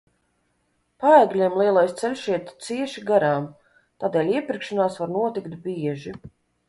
Paegļiem 1.03 1.57
lielais 1.61 1.93
ceļš 1.99 2.23
iet 2.31 2.49
cieši 2.67 3.03
garām, 3.11 3.45
tādēļ 4.05 4.33
iepirkšanās 4.41 4.99
var 5.03 5.13
notikt 5.19 5.59
bieži. 5.69 6.17